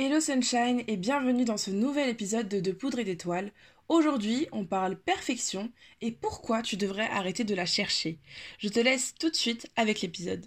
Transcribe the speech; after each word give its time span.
Hello 0.00 0.20
Sunshine 0.20 0.84
et 0.86 0.96
bienvenue 0.96 1.44
dans 1.44 1.56
ce 1.56 1.72
nouvel 1.72 2.08
épisode 2.08 2.48
de 2.48 2.60
De 2.60 2.70
Poudre 2.70 3.00
et 3.00 3.04
d'Étoiles. 3.04 3.50
Aujourd'hui, 3.88 4.46
on 4.52 4.64
parle 4.64 4.96
perfection 4.96 5.72
et 6.00 6.12
pourquoi 6.12 6.62
tu 6.62 6.76
devrais 6.76 7.08
arrêter 7.08 7.42
de 7.42 7.56
la 7.56 7.66
chercher. 7.66 8.20
Je 8.60 8.68
te 8.68 8.78
laisse 8.78 9.16
tout 9.18 9.28
de 9.28 9.34
suite 9.34 9.68
avec 9.74 10.00
l'épisode. 10.00 10.46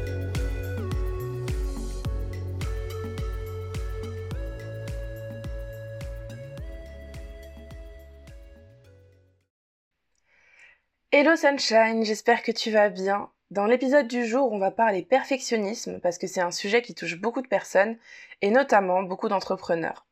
Hello 11.23 11.35
Sunshine, 11.35 12.03
j'espère 12.03 12.41
que 12.41 12.51
tu 12.51 12.71
vas 12.71 12.89
bien. 12.89 13.29
Dans 13.51 13.67
l'épisode 13.67 14.07
du 14.07 14.25
jour, 14.25 14.51
on 14.51 14.57
va 14.57 14.71
parler 14.71 15.03
perfectionnisme 15.03 15.99
parce 15.99 16.17
que 16.17 16.25
c'est 16.25 16.41
un 16.41 16.49
sujet 16.49 16.81
qui 16.81 16.95
touche 16.95 17.15
beaucoup 17.15 17.43
de 17.43 17.47
personnes 17.47 17.95
et 18.41 18.49
notamment 18.49 19.03
beaucoup 19.03 19.29
d'entrepreneurs. 19.29 20.07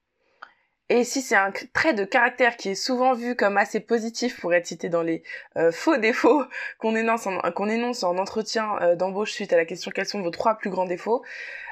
Et 0.88 1.03
si 1.03 1.23
c'est 1.23 1.35
un 1.35 1.51
trait 1.73 1.95
de 1.95 2.05
caractère 2.05 2.57
qui 2.57 2.69
est 2.69 2.75
souvent 2.75 3.16
vu 3.16 3.35
comme 3.35 3.57
assez 3.57 3.79
positif 3.79 4.39
pour 4.39 4.53
être 4.53 4.67
cité 4.67 4.88
dans 4.88 5.01
les 5.01 5.23
euh, 5.57 5.71
faux 5.71 5.97
défauts 5.97 6.43
qu'on 6.77 6.95
énonce, 6.95 7.25
en, 7.25 8.17
entretien 8.19 8.77
euh, 8.83 8.95
d'embauche 8.95 9.31
suite 9.31 9.51
à 9.51 9.57
la 9.57 9.66
question 9.66 9.89
quels 9.89 10.05
sont 10.05 10.21
vos 10.21 10.29
trois 10.29 10.59
plus 10.59 10.69
grands 10.69 10.85
défauts, 10.85 11.23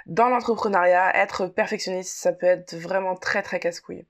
dans 0.08 0.30
l'entrepreneuriat, 0.30 1.16
être 1.16 1.46
perfectionniste, 1.46 2.18
ça 2.18 2.32
peut 2.32 2.48
être 2.48 2.74
vraiment 2.74 3.16
très 3.16 3.44
très 3.44 3.60
casse-couille. 3.60 4.08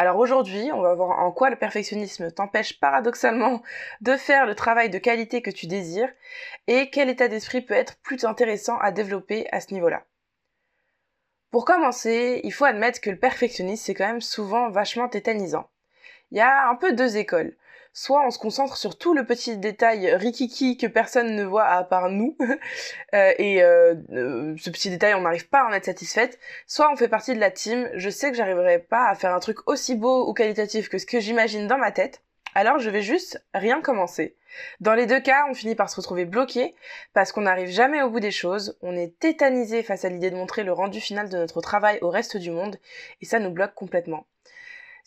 Alors 0.00 0.16
aujourd'hui, 0.16 0.70
on 0.72 0.80
va 0.80 0.94
voir 0.94 1.18
en 1.18 1.30
quoi 1.30 1.50
le 1.50 1.56
perfectionnisme 1.56 2.30
t'empêche 2.30 2.80
paradoxalement 2.80 3.62
de 4.00 4.16
faire 4.16 4.46
le 4.46 4.54
travail 4.54 4.88
de 4.88 4.96
qualité 4.96 5.42
que 5.42 5.50
tu 5.50 5.66
désires 5.66 6.08
et 6.68 6.88
quel 6.88 7.10
état 7.10 7.28
d'esprit 7.28 7.60
peut 7.60 7.74
être 7.74 7.98
plus 7.98 8.24
intéressant 8.24 8.78
à 8.78 8.92
développer 8.92 9.46
à 9.52 9.60
ce 9.60 9.74
niveau-là. 9.74 10.06
Pour 11.50 11.66
commencer, 11.66 12.40
il 12.44 12.50
faut 12.50 12.64
admettre 12.64 13.02
que 13.02 13.10
le 13.10 13.18
perfectionnisme 13.18 13.84
c'est 13.84 13.92
quand 13.92 14.06
même 14.06 14.22
souvent 14.22 14.70
vachement 14.70 15.06
tétanisant. 15.06 15.68
Il 16.30 16.38
y 16.38 16.40
a 16.40 16.70
un 16.70 16.76
peu 16.76 16.94
deux 16.94 17.18
écoles 17.18 17.54
soit 17.92 18.24
on 18.26 18.30
se 18.30 18.38
concentre 18.38 18.76
sur 18.76 18.96
tout 18.96 19.14
le 19.14 19.24
petit 19.24 19.56
détail 19.56 20.14
rikiki 20.14 20.76
que 20.76 20.86
personne 20.86 21.34
ne 21.34 21.44
voit 21.44 21.66
à 21.66 21.84
part 21.84 22.08
nous, 22.08 22.36
euh, 23.14 23.32
et 23.38 23.62
euh, 23.62 23.94
euh, 24.12 24.54
ce 24.58 24.70
petit 24.70 24.90
détail 24.90 25.14
on 25.14 25.22
n'arrive 25.22 25.48
pas 25.48 25.62
à 25.62 25.68
en 25.68 25.72
être 25.72 25.84
satisfaite, 25.84 26.38
soit 26.66 26.90
on 26.92 26.96
fait 26.96 27.08
partie 27.08 27.34
de 27.34 27.40
la 27.40 27.50
team, 27.50 27.90
je 27.94 28.10
sais 28.10 28.30
que 28.30 28.36
j'arriverai 28.36 28.78
pas 28.78 29.08
à 29.08 29.14
faire 29.14 29.34
un 29.34 29.40
truc 29.40 29.68
aussi 29.68 29.94
beau 29.94 30.28
ou 30.28 30.34
qualitatif 30.34 30.88
que 30.88 30.98
ce 30.98 31.06
que 31.06 31.20
j'imagine 31.20 31.66
dans 31.66 31.78
ma 31.78 31.92
tête, 31.92 32.22
alors 32.54 32.78
je 32.78 32.90
vais 32.90 33.02
juste 33.02 33.44
rien 33.54 33.80
commencer. 33.80 34.36
Dans 34.80 34.94
les 34.94 35.06
deux 35.06 35.20
cas, 35.20 35.46
on 35.48 35.54
finit 35.54 35.76
par 35.76 35.88
se 35.88 35.96
retrouver 35.96 36.24
bloqué 36.24 36.74
parce 37.12 37.30
qu'on 37.30 37.42
n'arrive 37.42 37.68
jamais 37.68 38.02
au 38.02 38.10
bout 38.10 38.20
des 38.20 38.32
choses, 38.32 38.76
on 38.82 38.96
est 38.96 39.18
tétanisé 39.18 39.82
face 39.82 40.04
à 40.04 40.08
l'idée 40.08 40.30
de 40.30 40.36
montrer 40.36 40.64
le 40.64 40.72
rendu 40.72 41.00
final 41.00 41.28
de 41.28 41.36
notre 41.36 41.60
travail 41.60 41.98
au 42.02 42.10
reste 42.10 42.36
du 42.36 42.50
monde 42.50 42.76
et 43.20 43.26
ça 43.26 43.38
nous 43.38 43.50
bloque 43.50 43.74
complètement. 43.74 44.26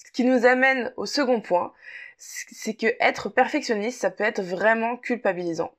Ce 0.06 0.12
qui 0.12 0.24
nous 0.24 0.46
amène 0.46 0.94
au 0.98 1.06
second 1.06 1.42
point, 1.42 1.74
c'est 2.18 2.76
que 2.76 2.88
être 3.00 3.30
perfectionniste, 3.30 4.02
ça 4.02 4.12
peut 4.12 4.24
être 4.24 4.42
vraiment 4.42 4.98
culpabilisant. 4.98 5.74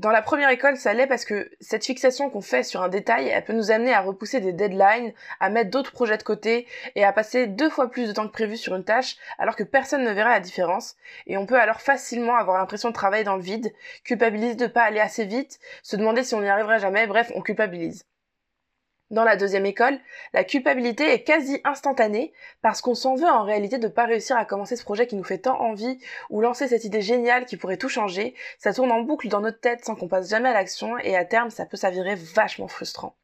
Dans 0.00 0.10
la 0.10 0.22
première 0.22 0.48
école, 0.48 0.78
ça 0.78 0.94
l'est 0.94 1.06
parce 1.06 1.26
que 1.26 1.50
cette 1.60 1.84
fixation 1.84 2.30
qu'on 2.30 2.40
fait 2.40 2.62
sur 2.62 2.80
un 2.80 2.88
détail, 2.88 3.28
elle 3.28 3.44
peut 3.44 3.52
nous 3.52 3.70
amener 3.70 3.92
à 3.92 4.00
repousser 4.00 4.40
des 4.40 4.54
deadlines, 4.54 5.12
à 5.40 5.50
mettre 5.50 5.68
d'autres 5.70 5.92
projets 5.92 6.16
de 6.16 6.22
côté 6.22 6.66
et 6.94 7.04
à 7.04 7.12
passer 7.12 7.46
deux 7.46 7.68
fois 7.68 7.90
plus 7.90 8.08
de 8.08 8.12
temps 8.14 8.26
que 8.26 8.32
prévu 8.32 8.56
sur 8.56 8.74
une 8.74 8.84
tâche 8.84 9.16
alors 9.38 9.56
que 9.56 9.62
personne 9.62 10.02
ne 10.02 10.10
verra 10.12 10.30
la 10.30 10.40
différence. 10.40 10.96
Et 11.26 11.36
on 11.36 11.44
peut 11.44 11.60
alors 11.60 11.82
facilement 11.82 12.36
avoir 12.36 12.56
l'impression 12.56 12.88
de 12.88 12.94
travailler 12.94 13.24
dans 13.24 13.36
le 13.36 13.42
vide, 13.42 13.74
culpabiliser 14.02 14.54
de 14.54 14.68
pas 14.68 14.84
aller 14.84 15.00
assez 15.00 15.26
vite, 15.26 15.58
se 15.82 15.96
demander 15.96 16.24
si 16.24 16.34
on 16.34 16.40
n'y 16.40 16.48
arriverait 16.48 16.80
jamais, 16.80 17.06
bref, 17.06 17.30
on 17.34 17.42
culpabilise. 17.42 18.06
Dans 19.10 19.24
la 19.24 19.34
deuxième 19.34 19.66
école, 19.66 19.98
la 20.32 20.44
culpabilité 20.44 21.12
est 21.12 21.24
quasi 21.24 21.60
instantanée 21.64 22.32
parce 22.62 22.80
qu'on 22.80 22.94
s'en 22.94 23.16
veut 23.16 23.28
en 23.28 23.42
réalité 23.42 23.78
de 23.78 23.88
pas 23.88 24.06
réussir 24.06 24.36
à 24.36 24.44
commencer 24.44 24.76
ce 24.76 24.84
projet 24.84 25.08
qui 25.08 25.16
nous 25.16 25.24
fait 25.24 25.38
tant 25.38 25.60
envie 25.60 25.98
ou 26.30 26.40
lancer 26.40 26.68
cette 26.68 26.84
idée 26.84 27.02
géniale 27.02 27.44
qui 27.44 27.56
pourrait 27.56 27.76
tout 27.76 27.88
changer. 27.88 28.36
Ça 28.58 28.72
tourne 28.72 28.92
en 28.92 29.00
boucle 29.00 29.26
dans 29.26 29.40
notre 29.40 29.58
tête 29.58 29.84
sans 29.84 29.96
qu'on 29.96 30.06
passe 30.06 30.30
jamais 30.30 30.50
à 30.50 30.52
l'action 30.52 30.96
et 30.98 31.16
à 31.16 31.24
terme 31.24 31.50
ça 31.50 31.66
peut 31.66 31.76
s'avérer 31.76 32.14
vachement 32.14 32.68
frustrant. 32.68 33.16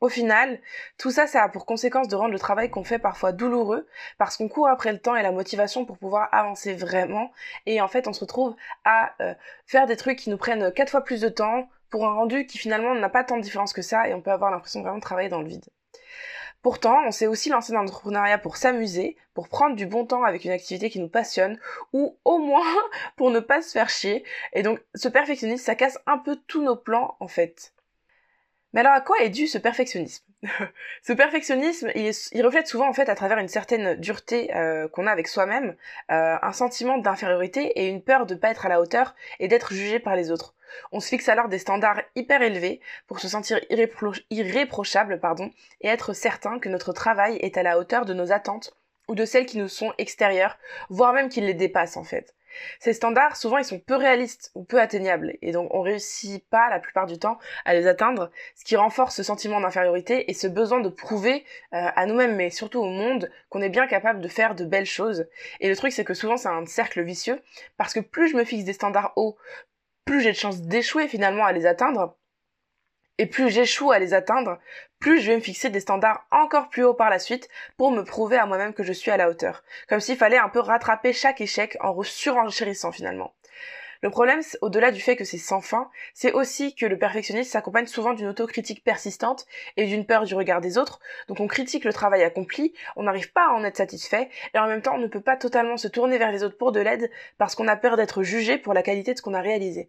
Au 0.00 0.08
final, 0.08 0.60
tout 0.98 1.10
ça, 1.10 1.26
ça 1.26 1.42
a 1.42 1.48
pour 1.48 1.64
conséquence 1.66 2.06
de 2.06 2.16
rendre 2.16 2.32
le 2.32 2.38
travail 2.38 2.70
qu'on 2.70 2.84
fait 2.84 2.98
parfois 2.98 3.32
douloureux, 3.32 3.88
parce 4.18 4.36
qu'on 4.36 4.46
court 4.46 4.68
après 4.68 4.92
le 4.92 4.98
temps 4.98 5.16
et 5.16 5.22
la 5.22 5.32
motivation 5.32 5.86
pour 5.86 5.96
pouvoir 5.96 6.28
avancer 6.32 6.74
vraiment, 6.74 7.32
et 7.64 7.80
en 7.80 7.88
fait 7.88 8.06
on 8.06 8.12
se 8.12 8.20
retrouve 8.20 8.54
à 8.84 9.14
euh, 9.22 9.34
faire 9.64 9.86
des 9.86 9.96
trucs 9.96 10.18
qui 10.18 10.28
nous 10.28 10.36
prennent 10.36 10.70
quatre 10.72 10.90
fois 10.90 11.00
plus 11.02 11.22
de 11.22 11.30
temps, 11.30 11.70
pour 11.96 12.06
un 12.06 12.12
rendu 12.12 12.44
qui 12.44 12.58
finalement 12.58 12.94
n'a 12.94 13.08
pas 13.08 13.24
tant 13.24 13.38
de 13.38 13.42
différence 13.42 13.72
que 13.72 13.80
ça 13.80 14.06
et 14.06 14.12
on 14.12 14.20
peut 14.20 14.30
avoir 14.30 14.50
l'impression 14.50 14.80
de 14.80 14.84
vraiment 14.84 15.00
travailler 15.00 15.30
dans 15.30 15.40
le 15.40 15.48
vide. 15.48 15.64
Pourtant, 16.60 17.02
on 17.06 17.10
s'est 17.10 17.26
aussi 17.26 17.48
lancé 17.48 17.72
dans 17.72 17.80
l'entrepreneuriat 17.80 18.36
pour 18.36 18.58
s'amuser, 18.58 19.16
pour 19.32 19.48
prendre 19.48 19.76
du 19.76 19.86
bon 19.86 20.04
temps 20.04 20.22
avec 20.22 20.44
une 20.44 20.50
activité 20.50 20.90
qui 20.90 21.00
nous 21.00 21.08
passionne, 21.08 21.58
ou 21.94 22.18
au 22.26 22.36
moins 22.36 22.66
pour 23.16 23.30
ne 23.30 23.40
pas 23.40 23.62
se 23.62 23.70
faire 23.70 23.88
chier. 23.88 24.24
Et 24.52 24.62
donc, 24.62 24.78
ce 24.94 25.08
perfectionnisme, 25.08 25.64
ça 25.64 25.74
casse 25.74 25.98
un 26.06 26.18
peu 26.18 26.36
tous 26.46 26.62
nos 26.62 26.76
plans, 26.76 27.16
en 27.18 27.28
fait. 27.28 27.72
Mais 28.76 28.80
alors, 28.82 28.92
à 28.92 29.00
quoi 29.00 29.16
est 29.20 29.30
dû 29.30 29.46
ce 29.46 29.56
perfectionnisme 29.56 30.22
Ce 31.02 31.14
perfectionnisme, 31.14 31.90
il, 31.94 32.44
reflète 32.44 32.66
souvent, 32.66 32.86
en 32.86 32.92
fait, 32.92 33.08
à 33.08 33.14
travers 33.14 33.38
une 33.38 33.48
certaine 33.48 33.94
dureté 33.94 34.54
euh, 34.54 34.86
qu'on 34.86 35.06
a 35.06 35.10
avec 35.10 35.28
soi-même, 35.28 35.74
euh, 36.10 36.36
un 36.42 36.52
sentiment 36.52 36.98
d'infériorité 36.98 37.68
et 37.68 37.88
une 37.88 38.02
peur 38.02 38.26
de 38.26 38.34
ne 38.34 38.38
pas 38.38 38.50
être 38.50 38.66
à 38.66 38.68
la 38.68 38.82
hauteur 38.82 39.14
et 39.40 39.48
d'être 39.48 39.72
jugé 39.72 39.98
par 39.98 40.14
les 40.14 40.30
autres. 40.30 40.54
On 40.92 41.00
se 41.00 41.08
fixe 41.08 41.30
alors 41.30 41.48
des 41.48 41.58
standards 41.58 42.02
hyper 42.16 42.42
élevés 42.42 42.82
pour 43.06 43.18
se 43.18 43.28
sentir 43.28 43.58
irréprochable 44.28 45.20
pardon, 45.20 45.50
et 45.80 45.88
être 45.88 46.12
certain 46.12 46.58
que 46.58 46.68
notre 46.68 46.92
travail 46.92 47.36
est 47.36 47.56
à 47.56 47.62
la 47.62 47.78
hauteur 47.78 48.04
de 48.04 48.12
nos 48.12 48.30
attentes 48.30 48.76
ou 49.08 49.14
de 49.14 49.24
celles 49.24 49.46
qui 49.46 49.56
nous 49.56 49.68
sont 49.68 49.94
extérieures, 49.96 50.58
voire 50.90 51.14
même 51.14 51.30
qu'ils 51.30 51.46
les 51.46 51.54
dépassent 51.54 51.96
en 51.96 52.04
fait. 52.04 52.35
Ces 52.80 52.92
standards, 52.92 53.36
souvent, 53.36 53.58
ils 53.58 53.64
sont 53.64 53.78
peu 53.78 53.96
réalistes 53.96 54.50
ou 54.54 54.64
peu 54.64 54.80
atteignables, 54.80 55.36
et 55.42 55.52
donc 55.52 55.72
on 55.74 55.80
réussit 55.80 56.46
pas 56.48 56.68
la 56.70 56.80
plupart 56.80 57.06
du 57.06 57.18
temps 57.18 57.38
à 57.64 57.74
les 57.74 57.86
atteindre, 57.86 58.30
ce 58.54 58.64
qui 58.64 58.76
renforce 58.76 59.16
ce 59.16 59.22
sentiment 59.22 59.60
d'infériorité 59.60 60.30
et 60.30 60.34
ce 60.34 60.46
besoin 60.46 60.80
de 60.80 60.88
prouver 60.88 61.44
euh, 61.74 61.88
à 61.94 62.06
nous-mêmes, 62.06 62.36
mais 62.36 62.50
surtout 62.50 62.80
au 62.80 62.86
monde, 62.86 63.30
qu'on 63.48 63.62
est 63.62 63.68
bien 63.68 63.86
capable 63.86 64.20
de 64.20 64.28
faire 64.28 64.54
de 64.54 64.64
belles 64.64 64.86
choses. 64.86 65.26
Et 65.60 65.68
le 65.68 65.76
truc, 65.76 65.92
c'est 65.92 66.04
que 66.04 66.14
souvent, 66.14 66.36
c'est 66.36 66.48
un 66.48 66.66
cercle 66.66 67.02
vicieux, 67.02 67.40
parce 67.76 67.94
que 67.94 68.00
plus 68.00 68.28
je 68.28 68.36
me 68.36 68.44
fixe 68.44 68.64
des 68.64 68.72
standards 68.72 69.12
hauts, 69.16 69.36
plus 70.04 70.20
j'ai 70.20 70.32
de 70.32 70.36
chances 70.36 70.62
d'échouer 70.62 71.08
finalement 71.08 71.44
à 71.44 71.52
les 71.52 71.66
atteindre. 71.66 72.16
Et 73.18 73.26
plus 73.26 73.50
j'échoue 73.50 73.92
à 73.92 73.98
les 73.98 74.12
atteindre, 74.12 74.58
plus 74.98 75.20
je 75.20 75.30
vais 75.30 75.36
me 75.36 75.42
fixer 75.42 75.70
des 75.70 75.80
standards 75.80 76.26
encore 76.30 76.68
plus 76.68 76.84
hauts 76.84 76.94
par 76.94 77.08
la 77.08 77.18
suite 77.18 77.48
pour 77.78 77.90
me 77.90 78.02
prouver 78.02 78.36
à 78.36 78.44
moi-même 78.46 78.74
que 78.74 78.82
je 78.82 78.92
suis 78.92 79.10
à 79.10 79.16
la 79.16 79.30
hauteur. 79.30 79.64
Comme 79.88 80.00
s'il 80.00 80.16
fallait 80.18 80.36
un 80.36 80.50
peu 80.50 80.60
rattraper 80.60 81.12
chaque 81.12 81.40
échec 81.40 81.78
en 81.80 82.02
surenchérissant 82.02 82.92
finalement. 82.92 83.32
Le 84.02 84.10
problème, 84.10 84.42
au-delà 84.60 84.90
du 84.90 85.00
fait 85.00 85.16
que 85.16 85.24
c'est 85.24 85.38
sans 85.38 85.60
fin, 85.60 85.90
c'est 86.12 86.32
aussi 86.32 86.74
que 86.74 86.84
le 86.84 86.98
perfectionnisme 86.98 87.50
s'accompagne 87.50 87.86
souvent 87.86 88.12
d'une 88.12 88.26
autocritique 88.26 88.84
persistante 88.84 89.46
et 89.76 89.86
d'une 89.86 90.04
peur 90.04 90.24
du 90.24 90.34
regard 90.34 90.60
des 90.60 90.76
autres. 90.76 91.00
Donc 91.28 91.40
on 91.40 91.46
critique 91.46 91.84
le 91.84 91.92
travail 91.92 92.22
accompli, 92.22 92.74
on 92.96 93.04
n'arrive 93.04 93.32
pas 93.32 93.46
à 93.48 93.54
en 93.54 93.64
être 93.64 93.78
satisfait, 93.78 94.28
et 94.54 94.58
en 94.58 94.66
même 94.66 94.82
temps 94.82 94.96
on 94.96 95.00
ne 95.00 95.06
peut 95.06 95.22
pas 95.22 95.36
totalement 95.36 95.78
se 95.78 95.88
tourner 95.88 96.18
vers 96.18 96.32
les 96.32 96.42
autres 96.42 96.58
pour 96.58 96.72
de 96.72 96.80
l'aide 96.80 97.10
parce 97.38 97.54
qu'on 97.54 97.68
a 97.68 97.76
peur 97.76 97.96
d'être 97.96 98.22
jugé 98.22 98.58
pour 98.58 98.74
la 98.74 98.82
qualité 98.82 99.12
de 99.12 99.18
ce 99.18 99.22
qu'on 99.22 99.34
a 99.34 99.40
réalisé. 99.40 99.88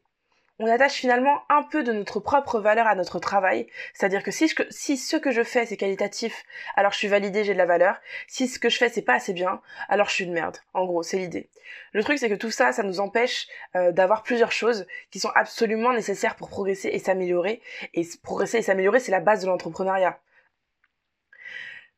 On 0.59 0.68
attache 0.68 0.94
finalement 0.94 1.44
un 1.50 1.63
peu 1.63 1.83
de 1.83 1.92
notre 1.92 2.19
propre 2.19 2.59
valeur 2.59 2.88
à 2.88 2.95
notre 2.95 3.19
travail. 3.19 3.68
C'est-à-dire 3.94 4.24
que 4.24 4.31
si, 4.31 4.48
ce 4.48 5.15
que 5.15 5.31
je 5.31 5.44
fais 5.44 5.65
c'est 5.65 5.77
qualitatif, 5.77 6.44
alors 6.75 6.92
je 6.92 6.98
suis 6.98 7.07
validé, 7.07 7.44
j'ai 7.44 7.54
de 7.54 7.57
la 7.57 7.65
valeur. 7.65 7.98
Si 8.27 8.48
ce 8.48 8.59
que 8.59 8.69
je 8.69 8.77
fais 8.77 8.89
c'est 8.89 9.01
pas 9.01 9.15
assez 9.15 9.33
bien, 9.33 9.62
alors 9.89 10.09
je 10.09 10.15
suis 10.15 10.24
une 10.25 10.33
merde. 10.33 10.57
En 10.74 10.86
gros, 10.86 11.04
c'est 11.04 11.18
l'idée. 11.18 11.50
Le 11.94 12.04
truc 12.04 12.18
c'est 12.18 12.30
que 12.30 12.36
tout 12.36 12.51
ça, 12.51 12.71
ça 12.71 12.83
nous 12.83 13.00
empêche 13.00 13.48
euh, 13.75 13.92
d'avoir 13.92 14.24
plusieurs 14.24 14.51
choses 14.51 14.88
qui 15.12 15.19
sont 15.19 15.31
absolument 15.36 15.94
nécessaires 15.94 16.36
pour 16.36 16.50
progresser 16.50 16.89
et 16.89 17.00
s'améliorer. 17.00 17.62
Et 17.94 18.07
progresser 18.24 18.57
et 18.57 18.62
s'améliorer, 18.62 19.00
c'est 19.00 19.12
la 19.12 19.19
base 19.19 19.42
de 19.42 19.48
l'entrepreneuriat 19.48 20.19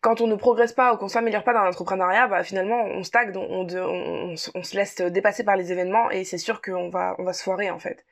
quand 0.02 0.22
on 0.22 0.28
ne 0.28 0.36
progresse 0.36 0.72
pas 0.72 0.94
ou 0.94 0.98
qu'on 0.98 1.10
s'améliore 1.10 1.44
pas 1.44 1.54
dans 1.54 1.64
l'entrepreneuriat, 1.64 2.28
bah 2.28 2.44
finalement 2.44 2.84
on 2.84 3.04
stagne, 3.04 3.36
on, 3.36 3.68
on, 3.68 4.64
se 4.64 4.76
laisse 4.76 5.02
dépasser 5.02 5.44
par 5.44 5.58
les 5.58 5.72
événements 5.72 6.10
et 6.10 6.24
c'est 6.24 6.38
sûr 6.38 6.62
qu'on 6.62 6.90
va 6.90 7.16
on 7.20 7.24
va 7.24 7.34
se 7.34 7.44
foirer 7.44 7.70
en 7.70 7.80
fait. 7.80 8.06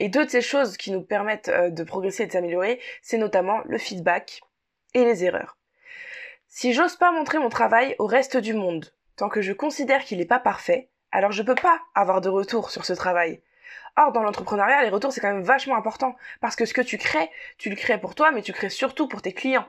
Et 0.00 0.08
deux 0.08 0.24
de 0.24 0.30
ces 0.30 0.40
choses 0.40 0.76
qui 0.76 0.90
nous 0.90 1.02
permettent 1.02 1.48
euh, 1.48 1.70
de 1.70 1.84
progresser 1.84 2.24
et 2.24 2.26
de 2.26 2.32
s'améliorer, 2.32 2.80
c'est 3.02 3.18
notamment 3.18 3.60
le 3.66 3.78
feedback 3.78 4.40
et 4.94 5.04
les 5.04 5.24
erreurs. 5.24 5.56
Si 6.48 6.72
j'ose 6.72 6.96
pas 6.96 7.12
montrer 7.12 7.38
mon 7.38 7.48
travail 7.48 7.94
au 8.00 8.06
reste 8.06 8.36
du 8.36 8.54
monde, 8.54 8.92
tant 9.16 9.28
que 9.28 9.40
je 9.40 9.52
considère 9.52 10.02
qu'il 10.02 10.18
n'est 10.18 10.24
pas 10.24 10.40
parfait, 10.40 10.90
alors 11.12 11.30
je 11.30 11.44
peux 11.44 11.54
pas 11.54 11.80
avoir 11.94 12.20
de 12.20 12.28
retour 12.28 12.70
sur 12.70 12.84
ce 12.84 12.92
travail. 12.92 13.40
Or, 13.96 14.12
dans 14.12 14.22
l'entrepreneuriat, 14.22 14.82
les 14.82 14.88
retours, 14.88 15.12
c'est 15.12 15.20
quand 15.20 15.32
même 15.32 15.42
vachement 15.42 15.76
important. 15.76 16.16
Parce 16.40 16.56
que 16.56 16.64
ce 16.64 16.74
que 16.74 16.80
tu 16.80 16.98
crées, 16.98 17.30
tu 17.58 17.70
le 17.70 17.76
crées 17.76 18.00
pour 18.00 18.14
toi, 18.14 18.30
mais 18.30 18.42
tu 18.42 18.52
crées 18.52 18.68
surtout 18.68 19.08
pour 19.08 19.22
tes 19.22 19.32
clients. 19.32 19.66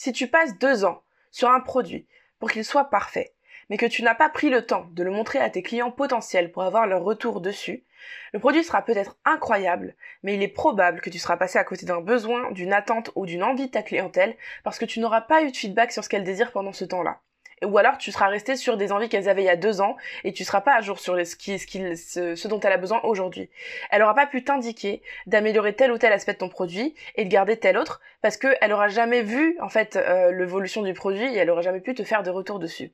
Si 0.00 0.12
tu 0.12 0.28
passes 0.28 0.56
deux 0.58 0.84
ans 0.84 1.02
sur 1.32 1.50
un 1.50 1.58
produit 1.58 2.06
pour 2.38 2.52
qu'il 2.52 2.64
soit 2.64 2.84
parfait, 2.84 3.34
mais 3.68 3.76
que 3.76 3.84
tu 3.84 4.04
n'as 4.04 4.14
pas 4.14 4.28
pris 4.28 4.48
le 4.48 4.64
temps 4.64 4.86
de 4.92 5.02
le 5.02 5.10
montrer 5.10 5.40
à 5.40 5.50
tes 5.50 5.60
clients 5.60 5.90
potentiels 5.90 6.52
pour 6.52 6.62
avoir 6.62 6.86
leur 6.86 7.02
retour 7.02 7.40
dessus, 7.40 7.84
le 8.32 8.38
produit 8.38 8.62
sera 8.62 8.82
peut-être 8.82 9.18
incroyable, 9.24 9.96
mais 10.22 10.34
il 10.34 10.42
est 10.44 10.46
probable 10.46 11.00
que 11.00 11.10
tu 11.10 11.18
seras 11.18 11.36
passé 11.36 11.58
à 11.58 11.64
côté 11.64 11.84
d'un 11.84 12.00
besoin, 12.00 12.52
d'une 12.52 12.72
attente 12.72 13.10
ou 13.16 13.26
d'une 13.26 13.42
envie 13.42 13.66
de 13.66 13.72
ta 13.72 13.82
clientèle 13.82 14.36
parce 14.62 14.78
que 14.78 14.84
tu 14.84 15.00
n'auras 15.00 15.22
pas 15.22 15.42
eu 15.42 15.50
de 15.50 15.56
feedback 15.56 15.90
sur 15.90 16.04
ce 16.04 16.08
qu'elle 16.08 16.22
désire 16.22 16.52
pendant 16.52 16.72
ce 16.72 16.84
temps-là 16.84 17.20
ou 17.64 17.78
alors 17.78 17.98
tu 17.98 18.12
seras 18.12 18.28
resté 18.28 18.56
sur 18.56 18.76
des 18.76 18.92
envies 18.92 19.08
qu'elles 19.08 19.28
avaient 19.28 19.42
il 19.42 19.46
y 19.46 19.50
a 19.50 19.56
deux 19.56 19.80
ans 19.80 19.96
et 20.24 20.32
tu 20.32 20.44
seras 20.44 20.60
pas 20.60 20.74
à 20.74 20.80
jour 20.80 20.98
sur 20.98 21.16
ce, 21.16 22.34
ce, 22.36 22.48
dont 22.48 22.60
elle 22.60 22.72
a 22.72 22.76
besoin 22.76 23.00
aujourd'hui. 23.02 23.50
Elle 23.90 24.02
aura 24.02 24.14
pas 24.14 24.26
pu 24.26 24.44
t'indiquer 24.44 25.02
d'améliorer 25.26 25.74
tel 25.74 25.92
ou 25.92 25.98
tel 25.98 26.12
aspect 26.12 26.34
de 26.34 26.38
ton 26.38 26.48
produit 26.48 26.94
et 27.16 27.24
de 27.24 27.30
garder 27.30 27.56
tel 27.56 27.78
autre 27.78 28.00
parce 28.22 28.36
qu'elle 28.36 28.72
aura 28.72 28.88
jamais 28.88 29.22
vu 29.22 29.56
en 29.60 29.68
fait 29.68 29.96
euh, 29.96 30.32
l'évolution 30.32 30.82
du 30.82 30.94
produit 30.94 31.34
et 31.34 31.38
elle 31.38 31.50
aura 31.50 31.62
jamais 31.62 31.80
pu 31.80 31.94
te 31.94 32.02
faire 32.02 32.22
de 32.22 32.30
retour 32.30 32.58
dessus. 32.58 32.92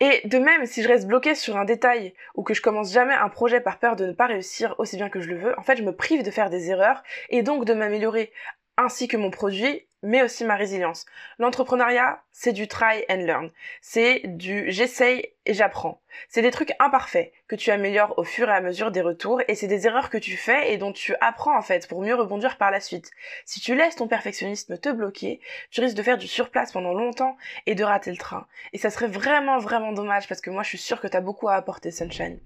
Et 0.00 0.28
de 0.28 0.38
même, 0.38 0.66
si 0.66 0.82
je 0.82 0.88
reste 0.88 1.06
bloqué 1.06 1.34
sur 1.34 1.56
un 1.56 1.64
détail 1.64 2.12
ou 2.34 2.42
que 2.42 2.52
je 2.52 2.60
commence 2.60 2.92
jamais 2.92 3.14
un 3.14 3.30
projet 3.30 3.60
par 3.60 3.78
peur 3.78 3.96
de 3.96 4.04
ne 4.04 4.12
pas 4.12 4.26
réussir 4.26 4.74
aussi 4.78 4.96
bien 4.96 5.08
que 5.08 5.20
je 5.20 5.28
le 5.28 5.38
veux, 5.38 5.58
en 5.58 5.62
fait, 5.62 5.76
je 5.76 5.82
me 5.82 5.96
prive 5.96 6.22
de 6.22 6.30
faire 6.30 6.50
des 6.50 6.70
erreurs 6.70 7.02
et 7.30 7.42
donc 7.42 7.64
de 7.64 7.72
m'améliorer 7.72 8.30
ainsi 8.76 9.08
que 9.08 9.16
mon 9.16 9.30
produit 9.30 9.85
mais 10.06 10.22
aussi 10.22 10.44
ma 10.44 10.54
résilience. 10.54 11.04
L'entrepreneuriat, 11.40 12.22
c'est 12.30 12.52
du 12.52 12.68
try 12.68 13.04
and 13.10 13.24
learn. 13.26 13.50
C'est 13.80 14.22
du 14.24 14.70
j'essaye 14.70 15.32
et 15.46 15.52
j'apprends. 15.52 16.00
C'est 16.28 16.42
des 16.42 16.52
trucs 16.52 16.72
imparfaits 16.78 17.32
que 17.48 17.56
tu 17.56 17.72
améliores 17.72 18.16
au 18.16 18.22
fur 18.22 18.48
et 18.48 18.52
à 18.52 18.60
mesure 18.60 18.92
des 18.92 19.00
retours 19.00 19.42
et 19.48 19.56
c'est 19.56 19.66
des 19.66 19.88
erreurs 19.88 20.08
que 20.08 20.16
tu 20.16 20.36
fais 20.36 20.72
et 20.72 20.78
dont 20.78 20.92
tu 20.92 21.16
apprends 21.20 21.58
en 21.58 21.62
fait 21.62 21.88
pour 21.88 22.02
mieux 22.02 22.14
rebondir 22.14 22.56
par 22.56 22.70
la 22.70 22.78
suite. 22.78 23.10
Si 23.44 23.58
tu 23.58 23.74
laisses 23.74 23.96
ton 23.96 24.06
perfectionnisme 24.06 24.78
te 24.78 24.90
bloquer, 24.90 25.40
tu 25.70 25.80
risques 25.80 25.96
de 25.96 26.04
faire 26.04 26.18
du 26.18 26.28
surplace 26.28 26.70
pendant 26.70 26.94
longtemps 26.94 27.36
et 27.66 27.74
de 27.74 27.82
rater 27.82 28.12
le 28.12 28.16
train. 28.16 28.46
Et 28.72 28.78
ça 28.78 28.90
serait 28.90 29.08
vraiment 29.08 29.58
vraiment 29.58 29.90
dommage 29.90 30.28
parce 30.28 30.40
que 30.40 30.50
moi 30.50 30.62
je 30.62 30.68
suis 30.68 30.78
sûre 30.78 31.00
que 31.00 31.08
t'as 31.08 31.20
beaucoup 31.20 31.48
à 31.48 31.54
apporter 31.54 31.90
Sunshine. 31.90 32.38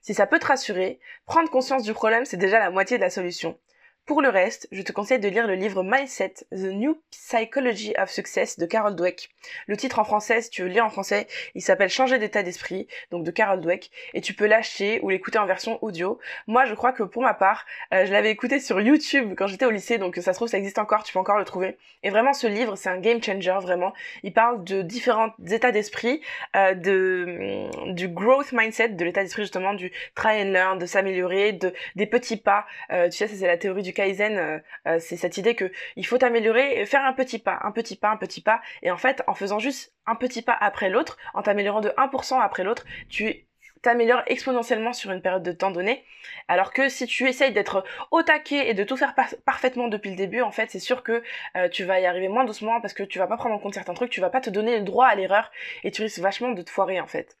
Si 0.00 0.14
ça 0.14 0.26
peut 0.26 0.38
te 0.38 0.46
rassurer, 0.46 1.00
prendre 1.26 1.50
conscience 1.50 1.82
du 1.82 1.92
problème 1.92 2.24
c'est 2.24 2.38
déjà 2.38 2.58
la 2.58 2.70
moitié 2.70 2.96
de 2.96 3.02
la 3.02 3.10
solution. 3.10 3.58
Pour 4.06 4.20
le 4.20 4.28
reste, 4.28 4.68
je 4.70 4.82
te 4.82 4.92
conseille 4.92 5.18
de 5.18 5.28
lire 5.28 5.46
le 5.46 5.54
livre 5.54 5.82
Mindset, 5.82 6.34
The 6.50 6.74
New 6.74 7.00
Psychology 7.10 7.94
of 7.96 8.10
Success 8.10 8.58
de 8.58 8.66
Carol 8.66 8.94
Dweck. 8.94 9.30
Le 9.66 9.78
titre 9.78 9.98
en 9.98 10.04
français, 10.04 10.42
si 10.42 10.50
tu 10.50 10.60
veux 10.60 10.68
le 10.68 10.74
lire 10.74 10.84
en 10.84 10.90
français, 10.90 11.26
il 11.54 11.62
s'appelle 11.62 11.88
Changer 11.88 12.18
d'état 12.18 12.42
d'esprit, 12.42 12.86
donc 13.10 13.24
de 13.24 13.30
Carol 13.30 13.62
Dweck, 13.62 13.90
et 14.12 14.20
tu 14.20 14.34
peux 14.34 14.44
l'acheter 14.44 15.00
ou 15.02 15.08
l'écouter 15.08 15.38
en 15.38 15.46
version 15.46 15.82
audio. 15.82 16.18
Moi, 16.46 16.66
je 16.66 16.74
crois 16.74 16.92
que 16.92 17.02
pour 17.02 17.22
ma 17.22 17.32
part, 17.32 17.64
euh, 17.94 18.04
je 18.04 18.12
l'avais 18.12 18.30
écouté 18.30 18.60
sur 18.60 18.78
YouTube 18.78 19.32
quand 19.38 19.46
j'étais 19.46 19.64
au 19.64 19.70
lycée, 19.70 19.96
donc 19.96 20.16
ça 20.16 20.34
se 20.34 20.38
trouve 20.38 20.48
ça 20.48 20.58
existe 20.58 20.78
encore, 20.78 21.02
tu 21.02 21.14
peux 21.14 21.18
encore 21.18 21.38
le 21.38 21.46
trouver. 21.46 21.78
Et 22.02 22.10
vraiment, 22.10 22.34
ce 22.34 22.46
livre, 22.46 22.76
c'est 22.76 22.90
un 22.90 22.98
game 22.98 23.22
changer, 23.22 23.56
vraiment. 23.62 23.94
Il 24.22 24.34
parle 24.34 24.64
de 24.64 24.82
différents 24.82 25.30
états 25.50 25.72
d'esprit, 25.72 26.20
euh, 26.56 26.74
de 26.74 27.70
mm, 27.86 27.94
du 27.94 28.08
growth 28.08 28.52
mindset, 28.52 28.90
de 28.90 29.04
l'état 29.06 29.22
d'esprit 29.22 29.44
justement, 29.44 29.72
du 29.72 29.90
try 30.14 30.42
and 30.42 30.52
learn, 30.52 30.78
de 30.78 30.84
s'améliorer, 30.84 31.52
de 31.52 31.72
des 31.96 32.04
petits 32.04 32.36
pas. 32.36 32.66
Euh, 32.92 33.08
tu 33.08 33.16
sais, 33.16 33.28
c'est 33.28 33.46
la 33.46 33.56
théorie 33.56 33.80
du 33.80 33.93
Kaizen, 33.94 34.36
euh, 34.36 34.58
euh, 34.86 34.98
c'est 35.00 35.16
cette 35.16 35.38
idée 35.38 35.54
que 35.54 35.70
il 35.96 36.06
faut 36.06 36.18
t'améliorer, 36.18 36.84
faire 36.86 37.04
un 37.04 37.12
petit 37.12 37.38
pas, 37.38 37.58
un 37.62 37.72
petit 37.72 37.96
pas, 37.96 38.10
un 38.10 38.16
petit 38.16 38.40
pas, 38.40 38.60
et 38.82 38.90
en 38.90 38.96
fait, 38.96 39.22
en 39.26 39.34
faisant 39.34 39.58
juste 39.58 39.94
un 40.06 40.14
petit 40.16 40.42
pas 40.42 40.56
après 40.60 40.90
l'autre, 40.90 41.16
en 41.32 41.42
t'améliorant 41.42 41.80
de 41.80 41.90
1% 41.90 42.40
après 42.40 42.64
l'autre, 42.64 42.84
tu 43.08 43.46
t'améliores 43.84 44.22
exponentiellement 44.26 44.92
sur 44.92 45.12
une 45.12 45.20
période 45.20 45.42
de 45.42 45.52
temps 45.52 45.70
donnée. 45.70 46.04
Alors 46.48 46.72
que 46.72 46.88
si 46.88 47.06
tu 47.06 47.28
essayes 47.28 47.52
d'être 47.52 47.84
au 48.10 48.22
taquet 48.22 48.68
et 48.68 48.74
de 48.74 48.82
tout 48.82 48.96
faire 48.96 49.14
parfaitement 49.44 49.88
depuis 49.88 50.10
le 50.10 50.16
début, 50.16 50.40
en 50.40 50.50
fait, 50.50 50.70
c'est 50.70 50.80
sûr 50.80 51.02
que 51.04 51.22
euh, 51.56 51.68
tu 51.68 51.84
vas 51.84 52.00
y 52.00 52.06
arriver 52.06 52.28
moins 52.28 52.44
doucement 52.44 52.80
parce 52.80 52.94
que 52.94 53.02
tu 53.04 53.18
vas 53.18 53.26
pas 53.26 53.36
prendre 53.36 53.54
en 53.54 53.58
compte 53.58 53.74
certains 53.74 53.94
trucs, 53.94 54.10
tu 54.10 54.20
vas 54.20 54.30
pas 54.30 54.40
te 54.40 54.50
donner 54.50 54.78
le 54.78 54.84
droit 54.84 55.06
à 55.06 55.14
l'erreur 55.14 55.52
et 55.84 55.90
tu 55.92 56.02
risques 56.02 56.18
vachement 56.18 56.50
de 56.50 56.62
te 56.62 56.70
foirer 56.70 57.00
en 57.00 57.06
fait. 57.06 57.36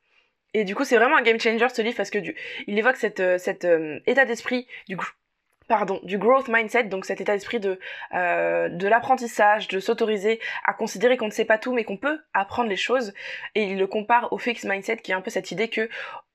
Et 0.52 0.64
du 0.64 0.76
coup, 0.76 0.84
c'est 0.84 0.96
vraiment 0.96 1.16
un 1.16 1.22
game 1.22 1.40
changer 1.40 1.66
ce 1.68 1.82
livre 1.82 1.96
parce 1.96 2.10
que 2.10 2.18
il 2.66 2.78
évoque 2.78 2.96
cette, 2.96 3.38
cet 3.38 3.66
état 4.06 4.24
d'esprit 4.24 4.68
du 4.86 4.96
coup 4.96 5.10
pardon, 5.68 6.00
du 6.02 6.18
growth 6.18 6.48
mindset, 6.48 6.84
donc 6.84 7.04
cet 7.04 7.20
état 7.20 7.32
d'esprit 7.32 7.60
de, 7.60 7.78
euh, 8.14 8.68
de 8.68 8.86
l'apprentissage, 8.86 9.68
de 9.68 9.80
s'autoriser 9.80 10.40
à 10.64 10.74
considérer 10.74 11.16
qu'on 11.16 11.26
ne 11.26 11.32
sait 11.32 11.44
pas 11.44 11.58
tout, 11.58 11.72
mais 11.72 11.84
qu'on 11.84 11.96
peut 11.96 12.20
apprendre 12.32 12.68
les 12.68 12.76
choses. 12.76 13.14
Et 13.54 13.64
il 13.64 13.78
le 13.78 13.86
compare 13.86 14.32
au 14.32 14.38
fixed 14.38 14.68
mindset, 14.68 14.98
qui 14.98 15.12
est 15.12 15.14
un 15.14 15.20
peu 15.20 15.30
cette 15.30 15.50
idée 15.50 15.68
que 15.68 15.88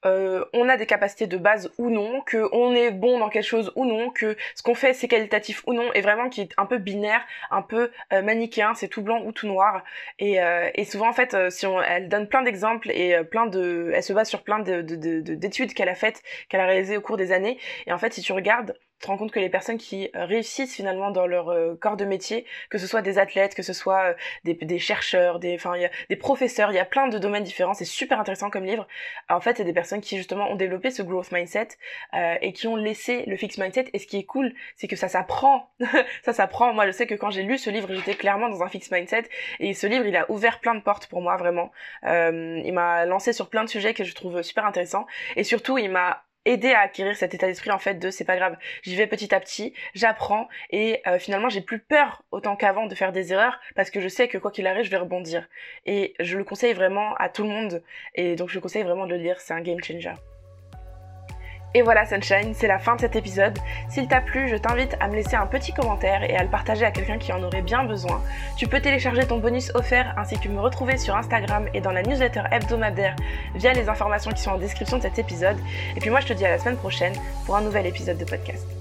euh, 0.06 0.46
on 0.54 0.70
a 0.70 0.78
des 0.78 0.86
capacités 0.86 1.28
de 1.28 1.38
base 1.38 1.72
ou 1.78 1.90
non, 1.90 2.22
que 2.22 2.48
on 2.54 2.74
est 2.74 2.92
bon 2.92 3.20
dans 3.20 3.30
quelque 3.30 3.46
chose 3.46 3.72
ou 3.76 3.86
non, 3.86 4.10
que 4.12 4.38
ce 4.56 4.64
qu'on 4.64 4.74
fait 4.74 4.94
c'est 4.94 5.10
qualitatif 5.10 5.62
ou 5.68 5.74
non, 5.74 5.92
et 5.94 6.00
vraiment 6.00 6.30
qui 6.30 6.40
est 6.42 6.54
un 6.58 6.66
peu 6.66 6.78
binaire, 6.78 7.22
un 7.52 7.62
peu 7.62 7.92
euh, 8.14 8.22
manichéen, 8.22 8.74
c'est 8.76 8.88
tout 8.88 9.02
blanc 9.02 9.22
ou 9.26 9.34
tout 9.34 9.48
noir. 9.48 9.84
Et, 10.20 10.38
et 10.76 10.86
souvent 10.86 11.10
en 11.10 11.14
fait, 11.14 11.36
si 11.52 11.66
on, 11.66 11.82
elle 11.82 12.08
donne 12.08 12.28
plein 12.28 12.44
d'exemples 12.44 12.92
et 12.92 13.24
plein 13.26 13.46
de, 13.46 13.92
elle 13.94 14.04
se 14.04 14.14
base 14.14 14.30
sur 14.30 14.44
plein 14.44 14.60
de, 14.60 14.82
d'études 14.82 15.74
qu'elle 15.74 15.90
a 15.90 15.96
faites, 15.96 16.22
qu'elle 16.48 16.62
a 16.62 16.66
réalisées 16.66 16.98
au 16.98 17.02
cours 17.02 17.18
des 17.18 17.32
années. 17.32 17.58
Et 17.86 17.92
en 17.92 17.98
fait, 17.98 18.14
si 18.14 18.22
tu 18.22 18.32
regardes 18.32 18.76
te 19.00 19.08
rends 19.08 19.18
compte 19.18 19.32
que 19.32 19.40
les 19.40 19.50
personnes 19.50 19.78
qui 19.78 20.10
réussissent 20.14 20.76
finalement 20.76 21.12
dans 21.12 21.26
leur 21.26 21.54
corps 21.80 21.98
de 21.98 22.06
métier, 22.06 22.46
que 22.70 22.78
ce 22.78 22.88
soit 22.88 23.02
des 23.02 23.18
athlètes, 23.18 23.56
que 23.56 23.64
ce 23.64 23.74
soit 23.74 24.16
des, 24.44 24.54
des 24.54 24.80
chercheurs, 24.80 25.40
des, 25.40 25.56
enfin, 25.56 25.74
des 26.10 26.16
professeurs, 26.16 26.72
il 26.72 26.76
y 26.76 26.80
a 26.80 26.86
plein 26.86 27.08
de 27.08 27.18
domaines 27.18 27.44
différents, 27.44 27.74
c'est 27.74 27.86
super 27.86 28.20
intéressant 28.20 28.50
comme 28.50 28.66
livre. 28.66 28.88
En 29.30 29.42
fait, 29.42 29.58
c'est 29.58 29.64
des 29.64 29.74
personnes 29.74 30.02
qui 30.02 30.18
justement 30.18 30.50
ont 30.50 30.56
développé 30.56 30.92
ce 30.92 31.02
growth 31.02 31.32
mindset 31.32 31.70
euh, 32.14 32.36
et 32.42 32.54
qui 32.54 32.68
ont 32.68 32.76
laissé 32.76 33.24
le 33.28 33.36
fixed 33.36 33.62
mindset. 33.62 33.90
Et 33.94 34.00
ce 34.00 34.08
qui 34.08 34.18
est 34.18 34.24
cool, 34.24 34.54
c'est 34.76 34.88
que 34.88 34.96
ça 34.96 35.08
s'apprend. 35.08 35.72
ça 36.24 36.34
s'apprend. 36.34 36.74
Moi, 36.74 36.86
je 36.88 36.92
sais 36.92 37.08
que 37.08 37.16
quand 37.16 37.30
j'ai 37.30 37.44
lu 37.44 37.58
ce 37.58 37.70
livre, 37.70 37.94
j'étais 37.94 38.16
clairement 38.16 38.50
dans 38.50 38.64
un 38.64 38.70
fixed 38.70 38.92
mindset. 38.92 39.24
Et 39.60 39.74
ce 39.74 39.88
livre, 39.88 40.06
il 40.06 40.16
a 40.16 40.30
ouvert 40.30 40.60
plein 40.60 40.76
de 40.76 40.82
portes 40.82 41.08
pour 41.08 41.22
moi, 41.22 41.38
vraiment. 41.38 41.72
Euh, 42.06 42.62
il 42.64 42.74
m'a 42.74 43.06
lancé 43.06 43.34
sur 43.34 43.50
plein 43.50 43.64
de 43.64 43.70
sujets 43.70 43.94
que 43.94 44.04
je 44.04 44.14
trouve 44.14 44.42
super 44.42 44.66
intéressants. 44.66 45.06
Et 45.36 45.44
surtout, 45.44 45.78
il 45.78 45.90
m'a 45.90 46.24
aider 46.46 46.72
à 46.72 46.82
acquérir 46.82 47.16
cet 47.16 47.34
état 47.34 47.48
d'esprit 47.48 47.72
en 47.72 47.80
fait 47.80 47.96
de 47.96 48.10
c'est 48.10 48.26
pas 48.26 48.38
grave, 48.38 48.58
j'y 48.84 48.96
vais 48.96 49.08
petit 49.08 49.34
à 49.34 49.40
petit, 49.40 49.74
j'apprends 49.94 50.48
et 50.72 51.02
euh, 51.08 51.20
finalement 51.20 51.50
j'ai 51.50 51.62
plus 51.62 51.80
peur 51.80 52.24
autant 52.32 52.56
qu'avant 52.56 52.88
de 52.88 52.96
faire 52.96 53.12
des 53.12 53.34
erreurs 53.34 53.60
parce 53.76 53.90
que 53.90 54.00
je 54.02 54.08
sais 54.08 54.28
que 54.28 54.38
quoi 54.38 54.52
qu'il 54.52 54.68
arrive 54.68 54.86
je 54.86 54.92
vais 54.92 54.98
rebondir 54.98 55.48
et 55.86 56.14
je 56.20 56.38
le 56.38 56.44
conseille 56.44 56.74
vraiment 56.74 57.14
à 57.16 57.30
tout 57.30 57.44
le 57.44 57.50
monde 57.50 57.84
et 58.16 58.36
donc 58.36 58.50
je 58.50 58.60
conseille 58.60 58.84
vraiment 58.84 59.06
de 59.06 59.16
le 59.16 59.18
lire, 59.22 59.40
c'est 59.40 59.54
un 59.54 59.62
game 59.62 59.84
changer. 59.84 60.14
Et 61.76 61.84
voilà 61.84 62.06
Sunshine, 62.06 62.54
c'est 62.54 62.68
la 62.68 62.80
fin 62.80 62.96
de 62.96 63.02
cet 63.02 63.16
épisode. 63.16 63.58
S'il 63.90 64.08
t'a 64.08 64.22
plu, 64.22 64.50
je 64.50 64.56
t'invite 64.56 64.96
à 65.00 65.08
me 65.08 65.16
laisser 65.16 65.36
un 65.36 65.46
petit 65.46 65.72
commentaire 65.72 66.24
et 66.24 66.36
à 66.36 66.44
le 66.44 66.50
partager 66.50 66.84
à 66.84 66.92
quelqu'un 66.92 67.20
qui 67.20 67.32
en 67.32 67.44
aurait 67.44 67.62
bien 67.62 67.84
besoin. 67.84 68.24
Tu 68.58 68.68
peux 68.68 68.80
télécharger 68.80 69.28
ton 69.28 69.38
bonus 69.38 69.72
offert 69.76 70.16
ainsi 70.18 70.40
que 70.40 70.50
me 70.50 70.60
retrouver 70.60 70.98
sur 70.98 71.16
Instagram 71.16 71.68
et 71.76 71.82
dans 71.82 71.92
la 71.92 72.02
newsletter 72.02 72.44
hebdomadaire 72.52 73.16
via 73.56 73.74
les 73.74 73.88
informations 73.88 74.32
qui 74.32 74.42
sont 74.42 74.52
en 74.52 74.58
description 74.58 74.98
de 74.98 75.04
cet 75.04 75.20
épisode. 75.20 75.58
Et 75.96 76.00
puis 76.00 76.10
moi 76.10 76.22
je 76.22 76.28
te 76.28 76.34
dis 76.34 76.46
à 76.46 76.50
la 76.50 76.58
semaine 76.58 76.78
prochaine 76.78 77.14
pour 77.46 77.56
un 77.56 77.62
nouvel 77.62 77.86
épisode 77.86 78.18
de 78.18 78.26
podcast. 78.26 78.79